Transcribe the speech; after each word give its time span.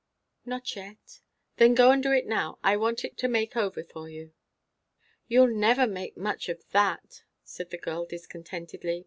"Not 0.47 0.75
yet." 0.75 1.21
"Then 1.57 1.75
go 1.75 1.91
and 1.91 2.01
do 2.01 2.11
it 2.11 2.25
now. 2.25 2.57
I 2.63 2.75
want 2.75 3.05
it 3.05 3.19
to 3.19 3.27
make 3.27 3.55
over 3.55 3.83
for 3.83 4.09
you." 4.09 4.33
"You'll 5.27 5.53
never 5.55 5.85
make 5.85 6.17
much 6.17 6.49
of 6.49 6.67
that," 6.71 7.21
said 7.43 7.69
the 7.69 7.77
girl 7.77 8.05
discontentedly. 8.07 8.99